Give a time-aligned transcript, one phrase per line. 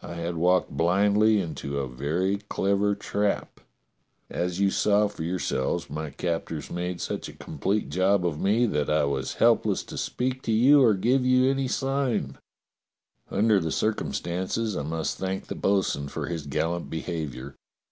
[0.00, 3.58] I had walked blindly into a very clever trap.
[4.30, 8.64] As you saw for your selves, my captors made such a complete job of me
[8.66, 12.38] that I was helpless to speak to you or give you any sign.
[13.30, 16.88] 217 218 DOCTOR SYN Under the circumstances, I must thank the bo'sun for his gallant
[16.88, 17.56] behaviour.